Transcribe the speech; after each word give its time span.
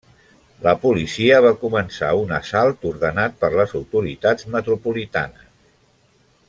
La 0.67 0.71
policia 0.85 1.41
va 1.47 1.51
començar 1.65 2.09
un 2.21 2.33
assalt 2.39 2.89
ordenat 2.93 3.37
per 3.45 3.53
les 3.59 3.77
autoritats 3.81 4.49
metropolitanes. 4.57 5.49